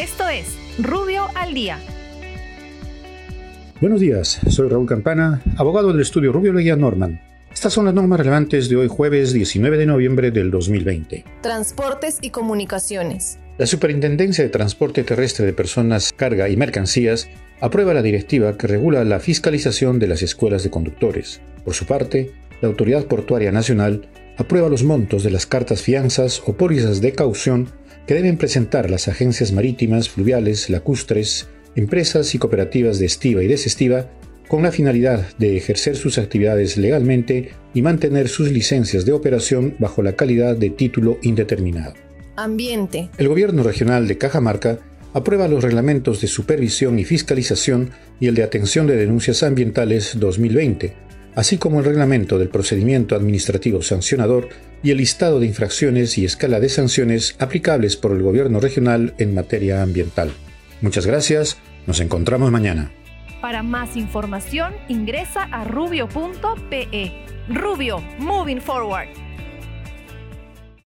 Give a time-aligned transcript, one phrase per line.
[0.00, 1.78] Esto es Rubio al Día.
[3.82, 7.20] Buenos días, soy Raúl Campana, abogado del estudio Rubio Leguía Norman.
[7.52, 11.26] Estas son las normas relevantes de hoy jueves 19 de noviembre del 2020.
[11.42, 13.38] Transportes y comunicaciones.
[13.58, 17.28] La Superintendencia de Transporte Terrestre de Personas, Carga y Mercancías
[17.60, 21.42] aprueba la directiva que regula la fiscalización de las escuelas de conductores.
[21.62, 22.32] Por su parte,
[22.62, 24.08] la Autoridad Portuaria Nacional
[24.40, 27.68] aprueba los montos de las cartas fianzas o pólizas de caución
[28.06, 34.10] que deben presentar las agencias marítimas, fluviales, lacustres, empresas y cooperativas de estiva y desestiva
[34.48, 40.02] con la finalidad de ejercer sus actividades legalmente y mantener sus licencias de operación bajo
[40.02, 41.92] la calidad de título indeterminado.
[42.36, 43.10] Ambiente.
[43.18, 44.78] El gobierno regional de Cajamarca
[45.12, 51.09] aprueba los reglamentos de supervisión y fiscalización y el de atención de denuncias ambientales 2020,
[51.34, 54.48] así como el reglamento del procedimiento administrativo sancionador
[54.82, 59.34] y el listado de infracciones y escala de sanciones aplicables por el gobierno regional en
[59.34, 60.32] materia ambiental.
[60.80, 62.90] Muchas gracias, nos encontramos mañana.
[63.40, 67.12] Para más información ingresa a rubio.pe.
[67.48, 69.08] Rubio, moving forward.